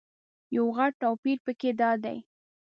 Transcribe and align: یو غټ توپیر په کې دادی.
یو 0.55 0.65
غټ 0.77 0.91
توپیر 1.03 1.37
په 1.45 1.51
کې 1.59 1.69
دادی. 1.79 2.17